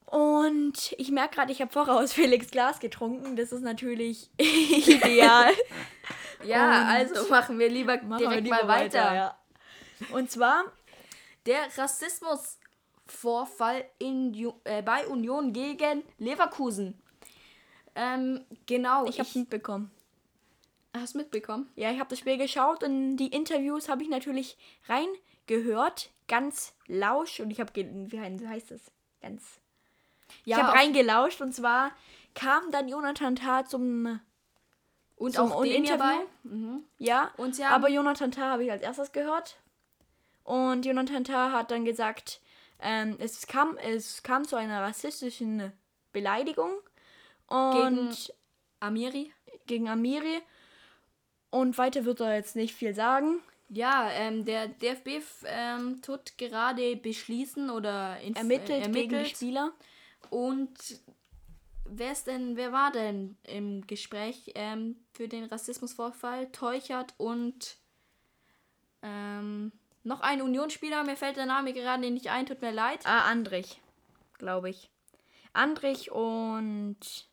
Und 0.07 0.95
ich 0.99 1.11
merke 1.11 1.37
gerade, 1.37 1.53
ich 1.53 1.61
habe 1.61 1.73
voraus 1.73 2.13
Felix 2.15 2.51
Glas 2.51 2.81
getrunken. 2.81 3.37
Das 3.37 3.53
ist 3.53 3.63
natürlich 3.63 4.31
ideal. 4.39 5.53
ja, 6.45 6.81
und- 6.83 6.87
also 6.89 7.29
machen 7.31 7.59
wir 7.59 7.69
lieber 7.69 7.97
Machen 8.03 8.19
direkt 8.19 8.35
wir 8.37 8.41
lieber 8.43 8.65
mal 8.65 8.81
weiter. 8.81 9.15
ja. 9.15 9.39
Und 10.13 10.31
zwar, 10.31 10.65
Der 11.47 11.71
Rassismusvorfall 13.13 13.85
in, 13.99 14.53
äh, 14.65 14.83
bei 14.83 15.07
Union 15.07 15.53
gegen 15.53 16.03
Leverkusen. 16.19 17.01
Ähm, 17.95 18.45
genau. 18.67 19.07
ich 19.07 19.19
habe 19.19 19.29
es 19.29 19.35
mitbekommen. 19.35 19.91
Hast 20.95 21.15
mitbekommen? 21.15 21.71
Ja, 21.75 21.91
ich 21.91 21.99
habe 21.99 22.11
das 22.11 22.19
Spiel 22.19 22.37
geschaut 22.37 22.83
und 22.83 23.17
die 23.17 23.29
Interviews 23.29 23.89
habe 23.89 24.03
ich 24.03 24.09
natürlich 24.09 24.59
reingehört. 24.89 26.11
Ganz 26.29 26.75
lausch. 26.87 27.41
Und 27.41 27.51
ich 27.51 27.61
habe, 27.61 27.73
wie 27.75 28.49
heißt 28.49 28.71
das? 28.71 28.91
Ganz 29.21 29.61
Ja, 30.45 30.59
ich 30.59 30.63
habe 30.63 30.79
reingelauscht 30.79 31.41
und 31.41 31.55
zwar 31.55 31.93
kam 32.35 32.71
dann 32.71 32.89
Jonathan 32.89 33.37
Tah 33.37 33.65
zum 33.65 34.21
und 35.17 35.35
zum 35.35 35.53
auch 35.53 35.63
den 35.63 35.73
Interview. 35.85 35.99
dabei. 35.99 36.17
Mhm. 36.43 36.85
ja, 36.99 37.31
Und 37.37 37.55
sie 37.55 37.65
aber 37.65 37.89
Jonathan 37.89 38.31
Tah 38.33 38.51
habe 38.51 38.65
ich 38.65 38.71
als 38.71 38.83
erstes 38.83 39.13
gehört 39.13 39.59
und 40.45 40.85
Jonathan 40.85 41.25
Tah 41.25 41.53
hat 41.53 41.71
dann 41.71 41.85
gesagt, 41.85 42.41
ähm, 42.83 43.17
es 43.19 43.47
kam 43.47 43.77
es 43.79 44.23
kam 44.23 44.45
zu 44.45 44.57
einer 44.57 44.83
rassistischen 44.83 45.73
Beleidigung 46.13 46.73
und 47.47 48.35
Amiri. 48.81 49.33
gegen, 49.67 49.89
Amiri 49.89 50.41
und 51.51 51.77
weiter 51.79 52.05
wird 52.05 52.21
er 52.21 52.35
jetzt 52.35 52.57
nicht 52.57 52.75
viel 52.75 52.95
sagen. 52.95 53.41
Ja, 53.69 54.11
ähm, 54.11 54.45
der 54.45 54.69
DFB 54.69 55.23
ähm, 55.47 56.03
tut 56.03 56.37
gerade 56.37 56.97
beschließen 56.97 57.71
oder 57.71 58.19
Ermittelt, 58.35 58.71
äh, 58.71 58.91
gegen 58.91 59.15
ermittelt. 59.15 59.29
Spieler. 59.29 59.73
Und 60.29 61.01
wer 61.85 62.13
ist 62.13 62.27
denn, 62.27 62.57
wer 62.57 62.73
war 62.73 62.93
denn 62.93 63.37
im 63.45 63.87
Gespräch 63.87 64.53
ähm, 64.55 64.97
für 65.15 65.29
den 65.29 65.45
Rassismusvorfall? 65.45 66.51
Teuchert 66.53 67.15
und 67.17 67.79
ähm, 69.03 69.73
noch 70.05 70.21
ein 70.21 70.43
Unionsspieler, 70.43 71.05
mir 71.05 71.17
fällt 71.17 71.37
der 71.37 71.47
Name 71.47 71.73
gerade 71.73 72.11
nicht 72.11 72.29
ein, 72.29 72.47
tut 72.47 72.63
mir 72.63 72.73
leid. 72.73 73.01
Ah, 73.05 73.31
Andrich, 73.31 73.81
glaube 74.39 74.71
ich. 74.71 74.91
Andrich 75.53 76.11
und 76.11 77.29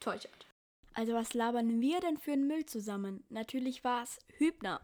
Teuchert. 0.00 0.46
Also 0.94 1.14
was 1.14 1.34
labern 1.34 1.80
wir 1.80 2.00
denn 2.00 2.18
für 2.18 2.32
einen 2.32 2.46
Müll 2.46 2.66
zusammen? 2.66 3.24
Natürlich 3.28 3.82
war 3.82 4.04
es 4.04 4.18
Hübner. 4.38 4.80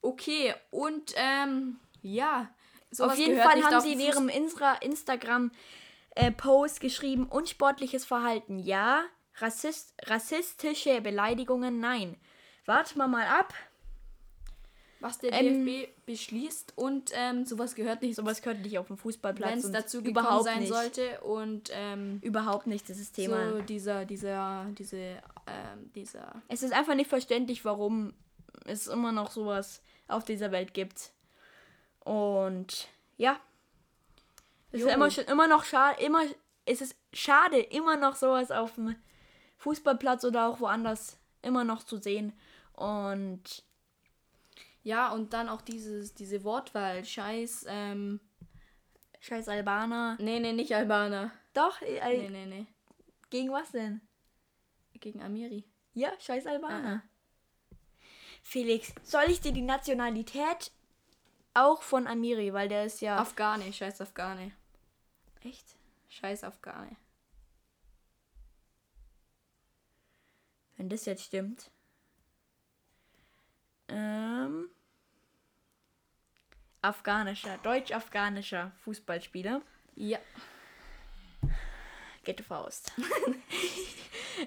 Okay, 0.00 0.54
und 0.70 1.12
ähm, 1.16 1.80
ja. 2.02 2.54
Auf 2.98 3.16
jeden 3.16 3.40
Fall 3.40 3.62
haben 3.64 3.80
sie 3.80 3.94
in 3.94 4.00
ihrem 4.00 4.28
Instra 4.28 4.74
Instagram-Post 4.74 6.80
geschrieben, 6.80 7.26
unsportliches 7.26 8.04
Verhalten 8.04 8.58
ja, 8.58 9.04
Rassist 9.38 9.92
rassistische 10.04 11.00
Beleidigungen 11.00 11.80
nein. 11.80 12.16
Warten 12.64 12.98
wir 12.98 13.08
mal 13.08 13.26
ab. 13.26 13.52
Was 15.06 15.18
der 15.18 15.32
ähm, 15.32 15.64
DFB 15.64 15.88
beschließt 16.06 16.72
und 16.76 17.10
ähm, 17.14 17.44
sowas 17.46 17.74
gehört 17.74 18.02
nicht, 18.02 18.16
Sowas 18.16 18.42
könnte 18.42 18.62
nicht 18.62 18.78
auf 18.78 18.86
dem 18.88 18.98
Fußballplatz 18.98 19.50
wenn 19.50 19.58
es 19.58 19.72
dazu 19.72 19.98
gekommen 20.02 20.10
überhaupt 20.26 20.44
sein 20.44 20.60
nicht. 20.60 20.72
sollte 20.72 21.20
und 21.22 21.70
ähm, 21.72 22.18
Überhaupt 22.22 22.66
nicht, 22.66 22.88
das 22.88 22.98
ist 22.98 23.14
Thema. 23.14 23.50
so 23.50 23.60
dieser, 23.62 24.04
dieser, 24.04 24.66
diese, 24.76 24.96
ähm, 24.98 25.90
dieser 25.94 26.42
Es 26.48 26.62
ist 26.62 26.72
einfach 26.72 26.94
nicht 26.94 27.08
verständlich, 27.10 27.64
warum 27.64 28.14
es 28.64 28.86
immer 28.88 29.12
noch 29.12 29.30
sowas 29.30 29.80
auf 30.08 30.24
dieser 30.24 30.50
Welt 30.52 30.74
gibt. 30.74 31.12
Und 32.00 32.88
ja. 33.16 33.38
Es 34.72 34.80
ist 34.80 34.86
Jo. 34.88 34.92
immer, 34.94 35.10
schon- 35.10 35.24
immer 35.24 35.46
noch 35.48 35.64
schade, 35.64 36.02
immer, 36.02 36.22
es 36.64 36.80
ist 36.80 36.96
schade, 37.12 37.58
immer 37.58 37.96
noch 37.96 38.16
sowas 38.16 38.50
auf 38.50 38.74
dem 38.74 38.96
Fußballplatz 39.58 40.24
oder 40.24 40.48
auch 40.48 40.60
woanders 40.60 41.18
immer 41.42 41.64
noch 41.64 41.82
zu 41.82 41.96
sehen. 41.96 42.32
Und 42.72 43.62
Ja, 44.86 45.10
und 45.10 45.32
dann 45.32 45.48
auch 45.48 45.62
dieses, 45.62 46.14
diese 46.14 46.44
Wortwahl. 46.44 47.04
Scheiß, 47.04 47.64
ähm, 47.68 48.20
scheiß 49.18 49.48
Albaner. 49.48 50.16
nee, 50.20 50.38
nee, 50.38 50.52
nicht 50.52 50.72
Albaner. 50.76 51.32
Doch, 51.54 51.82
äh, 51.82 52.18
Nee, 52.18 52.28
nee, 52.30 52.46
nee. 52.46 52.66
gegen 53.28 53.50
was 53.50 53.72
denn? 53.72 54.00
Gegen 55.00 55.20
Amiri. 55.24 55.64
Ja, 55.94 56.12
scheiß 56.20 56.46
Albaner. 56.46 57.02
Felix, 58.42 58.94
soll 59.02 59.24
ich 59.26 59.40
dir 59.40 59.50
die 59.50 59.60
Nationalität 59.60 60.70
auch 61.52 61.82
von 61.82 62.06
Amiri, 62.06 62.52
weil 62.52 62.68
der 62.68 62.84
ist 62.84 63.00
ja. 63.00 63.16
Afghane, 63.18 63.72
scheiß 63.72 64.00
Afghane. 64.00 64.52
Echt? 65.42 65.74
Scheiß 66.10 66.44
Afghane. 66.44 66.94
Wenn 70.76 70.88
das 70.88 71.06
jetzt 71.06 71.24
stimmt. 71.24 71.72
Ähm. 73.88 74.70
Afghanischer, 76.82 77.58
deutsch-afghanischer 77.62 78.72
Fußballspieler. 78.84 79.62
Ja. 79.96 80.18
Gette 82.24 82.42
Faust. 82.42 82.92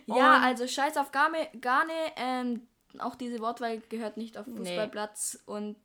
Ja, 0.06 0.40
also 0.44 0.68
scheiß 0.68 0.98
Afghane, 0.98 1.48
Ghane, 1.60 1.92
ähm, 2.16 2.68
auch 3.00 3.16
diese 3.16 3.40
Wortwahl 3.40 3.80
gehört 3.90 4.18
nicht 4.18 4.38
auf 4.38 4.46
den 4.46 4.54
Nee. 4.62 4.70
Fußballplatz 4.70 5.42
und 5.48 5.78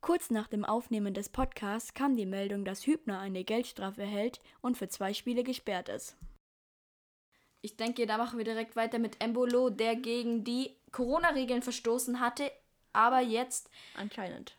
Kurz 0.00 0.30
nach 0.30 0.46
dem 0.46 0.64
Aufnehmen 0.64 1.14
des 1.14 1.28
Podcasts 1.28 1.94
kam 1.94 2.16
die 2.16 2.26
Meldung, 2.26 2.64
dass 2.64 2.86
Hübner 2.86 3.18
eine 3.18 3.42
Geldstrafe 3.42 4.02
erhält 4.02 4.40
und 4.60 4.76
für 4.78 4.88
zwei 4.88 5.14
Spiele 5.14 5.42
gesperrt 5.42 5.88
ist. 5.88 6.16
ich 7.60 7.76
denke, 7.76 8.06
da 8.06 8.18
machen 8.18 8.38
wir 8.38 8.44
direkt 8.44 8.74
weiter 8.76 8.98
mit 9.00 9.20
Embolo, 9.22 9.70
der 9.70 9.96
gegen 9.96 10.44
die 10.44 10.76
Corona-Regeln 10.92 11.62
verstoßen 11.62 12.18
hatte, 12.20 12.50
aber 12.92 13.20
jetzt 13.20 13.70
Anscheinend. 13.96 14.54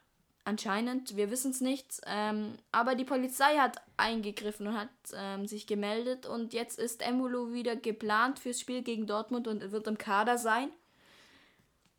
anscheinend, 0.45 1.15
wir 1.15 1.29
wissen 1.31 1.51
es 1.51 1.61
nicht, 1.61 2.01
ähm, 2.05 2.53
aber 2.71 2.95
die 2.95 3.05
Polizei 3.05 3.57
hat 3.57 3.77
eingegriffen 3.97 4.67
und 4.67 4.77
hat 4.77 4.89
ähm, 5.15 5.47
sich 5.47 5.67
gemeldet 5.67 6.25
und 6.25 6.53
jetzt 6.53 6.79
ist 6.79 7.01
Embolo 7.01 7.53
wieder 7.53 7.75
geplant 7.75 8.39
fürs 8.39 8.59
Spiel 8.59 8.81
gegen 8.83 9.07
Dortmund 9.07 9.47
und 9.47 9.71
wird 9.71 9.87
im 9.87 9.97
Kader 9.97 10.37
sein. 10.37 10.69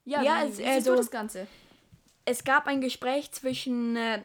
Ja, 0.05 0.23
Ja, 0.23 0.43
wie, 0.45 0.51
es- 0.51 0.59
wie 0.59 0.65
also- 0.67 0.97
das 0.97 1.11
Ganze? 1.11 1.47
Es 2.27 2.43
gab 2.45 2.67
ein 2.67 2.81
Gespräch 2.81 3.33
zwischen 3.33 3.97
äh, 3.97 4.23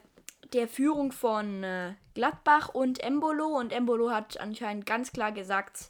der 0.54 0.68
Führung 0.70 1.12
von 1.12 1.64
äh, 1.64 1.94
Gladbach 2.14 2.70
und 2.70 3.00
Embolo 3.04 3.48
und 3.58 3.74
Embolo 3.74 4.10
hat 4.10 4.40
anscheinend 4.40 4.86
ganz 4.86 5.12
klar 5.12 5.32
gesagt, 5.34 5.90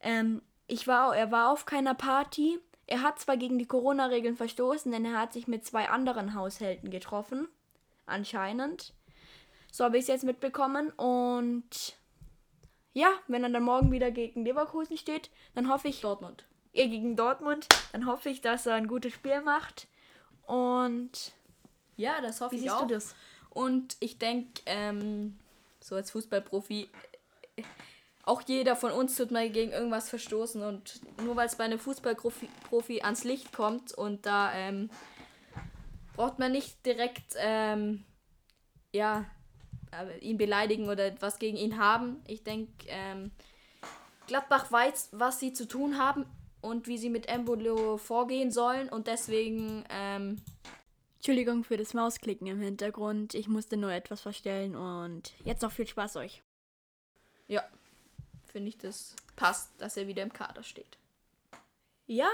ähm, 0.00 0.42
ich 0.66 0.86
war, 0.86 1.16
er 1.16 1.30
war 1.32 1.50
auf 1.50 1.64
keiner 1.64 1.94
Party. 1.94 2.58
Er 2.88 3.02
hat 3.02 3.18
zwar 3.20 3.36
gegen 3.36 3.58
die 3.58 3.66
Corona-Regeln 3.66 4.36
verstoßen, 4.36 4.90
denn 4.90 5.04
er 5.04 5.18
hat 5.20 5.32
sich 5.32 5.46
mit 5.46 5.64
zwei 5.64 5.88
anderen 5.88 6.34
Haushälten 6.34 6.90
getroffen. 6.90 7.46
Anscheinend. 8.06 8.94
So 9.70 9.84
habe 9.84 9.98
ich 9.98 10.02
es 10.02 10.08
jetzt 10.08 10.24
mitbekommen. 10.24 10.90
Und 10.92 11.94
ja, 12.94 13.10
wenn 13.28 13.44
er 13.44 13.50
dann 13.50 13.62
morgen 13.62 13.92
wieder 13.92 14.10
gegen 14.10 14.44
Leverkusen 14.44 14.96
steht, 14.96 15.30
dann 15.54 15.68
hoffe 15.70 15.88
ich, 15.88 16.00
Dortmund. 16.00 16.44
äh, 16.72 16.88
gegen 16.88 17.14
Dortmund, 17.14 17.66
dann 17.92 18.06
hoffe 18.06 18.30
ich, 18.30 18.40
dass 18.40 18.66
er 18.66 18.74
ein 18.74 18.88
gutes 18.88 19.12
Spiel 19.12 19.40
macht. 19.42 19.86
Und 20.46 21.32
Ja, 21.96 22.20
das 22.22 22.40
hoffe 22.40 22.52
wie 22.52 22.56
ich 22.56 22.62
siehst 22.62 22.74
auch. 22.74 22.86
du 22.86 22.94
das? 22.94 23.14
Und 23.50 23.96
ich 24.00 24.18
denke, 24.18 24.62
ähm, 24.66 25.38
so 25.80 25.94
als 25.94 26.10
Fußballprofi, 26.12 26.88
auch 28.28 28.42
jeder 28.42 28.76
von 28.76 28.92
uns 28.92 29.16
tut 29.16 29.30
mal 29.30 29.48
gegen 29.48 29.72
irgendwas 29.72 30.10
verstoßen. 30.10 30.62
Und 30.62 31.00
nur 31.24 31.34
weil 31.34 31.46
es 31.46 31.56
bei 31.56 31.64
einem 31.64 31.78
Fußballprofi 31.78 32.48
Profi 32.68 33.00
ans 33.02 33.24
Licht 33.24 33.52
kommt 33.52 33.92
und 33.92 34.26
da 34.26 34.52
ähm, 34.54 34.90
braucht 36.14 36.38
man 36.38 36.52
nicht 36.52 36.84
direkt 36.84 37.34
ähm, 37.38 38.04
ja, 38.92 39.24
äh, 39.92 40.18
ihn 40.18 40.36
beleidigen 40.36 40.88
oder 40.88 41.06
etwas 41.06 41.38
gegen 41.38 41.56
ihn 41.56 41.78
haben. 41.78 42.22
Ich 42.26 42.44
denke, 42.44 42.72
ähm, 42.88 43.30
Gladbach 44.26 44.70
weiß, 44.70 45.10
was 45.12 45.40
sie 45.40 45.54
zu 45.54 45.66
tun 45.66 45.98
haben 45.98 46.26
und 46.60 46.86
wie 46.86 46.98
sie 46.98 47.08
mit 47.08 47.28
Embolo 47.28 47.96
vorgehen 47.96 48.50
sollen. 48.50 48.90
Und 48.90 49.06
deswegen 49.06 49.84
ähm, 49.88 50.42
Entschuldigung 51.16 51.64
für 51.64 51.78
das 51.78 51.94
Mausklicken 51.94 52.46
im 52.46 52.60
Hintergrund. 52.60 53.32
Ich 53.32 53.48
musste 53.48 53.78
nur 53.78 53.90
etwas 53.90 54.20
verstellen 54.20 54.76
und 54.76 55.32
jetzt 55.44 55.62
noch 55.62 55.72
viel 55.72 55.86
Spaß 55.86 56.16
euch. 56.16 56.42
Ja, 57.46 57.64
finde 58.48 58.68
ich, 58.68 58.78
das 58.78 59.14
passt, 59.36 59.70
dass 59.78 59.96
er 59.96 60.06
wieder 60.06 60.22
im 60.22 60.32
Kader 60.32 60.62
steht. 60.62 60.98
Ja, 62.06 62.28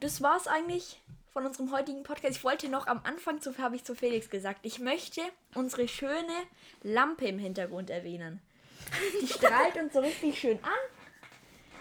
das 0.00 0.20
war's 0.22 0.46
eigentlich 0.46 1.00
von 1.32 1.46
unserem 1.46 1.72
heutigen 1.72 2.02
Podcast. 2.02 2.36
Ich 2.36 2.44
wollte 2.44 2.68
noch 2.68 2.86
am 2.86 3.00
Anfang, 3.04 3.40
zu, 3.40 3.56
habe 3.58 3.76
ich 3.76 3.84
zu 3.84 3.94
Felix 3.94 4.30
gesagt, 4.30 4.60
ich 4.62 4.78
möchte 4.78 5.20
unsere 5.54 5.88
schöne 5.88 6.34
Lampe 6.82 7.26
im 7.26 7.38
Hintergrund 7.38 7.90
erwähnen. 7.90 8.40
Die 9.20 9.26
strahlt 9.26 9.76
uns 9.76 9.92
so 9.92 10.00
richtig 10.00 10.38
schön 10.38 10.62
an. 10.62 10.70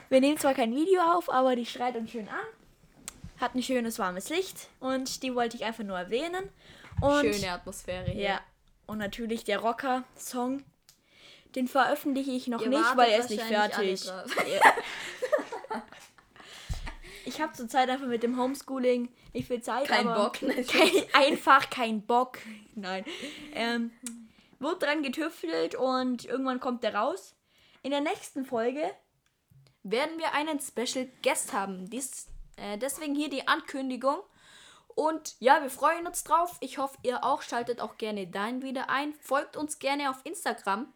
Wir 0.10 0.22
nehmen 0.22 0.38
zwar 0.38 0.54
kein 0.54 0.76
Video 0.76 1.02
auf, 1.02 1.30
aber 1.30 1.56
die 1.56 1.66
strahlt 1.66 1.96
uns 1.96 2.12
schön 2.12 2.30
an. 2.30 2.46
Hat 3.40 3.56
ein 3.56 3.64
schönes 3.64 4.00
warmes 4.00 4.30
Licht 4.30 4.70
und 4.80 5.22
die 5.22 5.36
wollte 5.36 5.58
ich 5.58 5.66
einfach 5.66 5.84
nur 5.84 5.98
erwähnen. 5.98 6.50
Und 7.02 7.34
Schöne 7.34 7.52
Atmosphäre 7.52 8.12
hier. 8.12 8.24
Ja. 8.24 8.42
Und 8.86 9.00
natürlich 9.00 9.44
der 9.44 9.60
Rocker-Song. 9.60 10.64
Den 11.56 11.68
veröffentliche 11.68 12.32
ich 12.32 12.48
noch 12.48 12.62
Ihr 12.62 12.70
nicht, 12.70 12.98
weil 12.98 13.12
er 13.12 13.20
ist 13.20 13.30
nicht 13.30 13.44
fertig. 13.44 14.06
ich 17.26 17.42
habe 17.42 17.54
zurzeit 17.54 17.90
einfach 17.90 18.08
mit 18.08 18.24
dem 18.24 18.40
Homeschooling 18.40 19.10
nicht 19.34 19.48
viel 19.48 19.62
Zeit. 19.62 19.88
Kein 19.88 20.08
aber 20.08 20.24
Bock, 20.24 20.42
ne? 20.42 20.64
Kein, 20.64 20.90
einfach 21.14 21.70
kein 21.70 22.02
Bock. 22.02 22.40
Nein. 22.76 23.06
Ähm, 23.54 23.92
wird 24.60 24.82
dran 24.82 25.04
getüftelt 25.04 25.76
und 25.76 26.26
irgendwann 26.26 26.60
kommt 26.60 26.84
der 26.84 26.96
raus. 26.96 27.36
In 27.84 27.92
der 27.92 28.02
nächsten 28.02 28.46
Folge 28.46 28.90
Werden 29.84 30.18
wir 30.18 30.34
einen 30.34 30.60
Special 30.62 31.10
Guest 31.22 31.52
haben. 31.52 31.90
Dies, 31.90 32.28
äh, 32.56 32.78
deswegen 32.78 33.16
hier 33.16 33.30
die 33.30 33.48
Ankündigung. 33.48 34.18
Und 34.96 35.36
ja, 35.40 35.62
wir 35.62 35.70
freuen 35.70 36.08
uns 36.08 36.24
drauf. 36.24 36.58
Ich 36.62 36.78
hoffe, 36.78 36.98
ihr 37.04 37.24
auch. 37.24 37.42
Schaltet 37.42 37.82
auch 37.82 37.98
gerne 37.98 38.28
dein 38.28 38.62
wieder 38.62 38.90
ein. 38.90 39.14
Folgt 39.20 39.58
uns 39.58 39.80
gerne 39.80 40.10
auf 40.10 40.22
Instagram. 40.24 40.94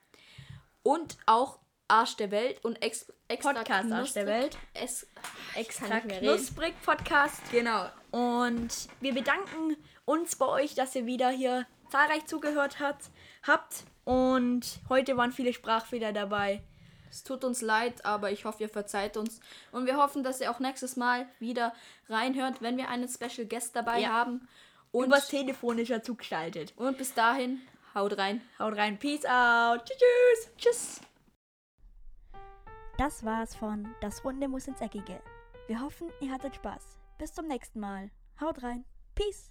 Und 0.88 1.18
auch 1.26 1.60
Arsch 1.90 2.16
der 2.18 2.32
Welt 2.32 2.64
und 2.64 2.82
ex 2.82 3.12
extra 3.28 3.54
Podcast 3.54 3.92
Arsch 3.92 4.14
der 4.14 4.24
knusprig- 4.24 4.28
Welt. 4.28 4.58
Es, 4.74 5.08
extra 5.56 6.00
knusprig 6.00 6.74
Podcast. 6.82 7.42
genau. 7.52 7.88
Und 8.12 8.70
wir 9.02 9.14
bedanken 9.14 9.76
uns 10.06 10.36
bei 10.38 10.46
euch, 10.48 10.76
dass 10.76 10.96
ihr 10.96 11.06
wieder 11.06 11.30
hier 11.30 11.66
zahlreich 11.90 12.26
zugehört 12.26 12.80
hat, 12.80 12.98
habt. 13.46 13.84
Und 14.06 14.80
heute 14.88 15.18
waren 15.18 15.32
viele 15.34 15.52
Sprachfehler 15.54 16.14
dabei. 16.14 16.62
Es 17.10 17.24
tut 17.24 17.44
uns 17.44 17.62
leid, 17.62 18.06
aber 18.06 18.32
ich 18.32 18.46
hoffe, 18.46 18.64
ihr 18.64 18.70
verzeiht 18.70 19.18
uns. 19.18 19.40
Und 19.74 19.86
wir 19.88 19.98
hoffen, 19.98 20.24
dass 20.24 20.40
ihr 20.42 20.52
auch 20.52 20.60
nächstes 20.60 20.96
Mal 20.96 21.28
wieder 21.40 21.74
reinhört, 22.10 22.62
wenn 22.62 22.78
wir 22.78 22.90
einen 22.90 23.08
Special 23.10 23.46
Guest 23.48 23.76
dabei 23.76 24.00
Ja. 24.00 24.10
haben. 24.10 24.48
Und, 24.92 25.06
Übers 25.08 25.28
Telefonischer 25.28 26.02
zugeschaltet. 26.02 26.74
und 26.78 26.98
bis 26.98 27.14
dahin, 27.14 27.62
Haut 27.98 28.16
rein. 28.16 28.42
Haut 28.60 28.78
rein. 28.78 29.00
Peace 29.00 29.26
out. 29.26 29.84
Tschüss. 29.84 30.52
Tschüss. 30.56 31.02
Das 33.00 33.26
war's 33.26 33.56
von 33.56 33.88
Das 34.02 34.24
Runde 34.24 34.48
muss 34.48 34.68
ins 34.68 34.82
Eckige. 34.82 35.20
Wir 35.66 35.82
hoffen, 35.82 36.12
ihr 36.22 36.32
hattet 36.32 36.54
Spaß. 36.54 36.96
Bis 37.18 37.34
zum 37.34 37.48
nächsten 37.48 37.80
Mal. 37.80 38.12
Haut 38.40 38.62
rein. 38.62 38.86
Peace. 39.16 39.50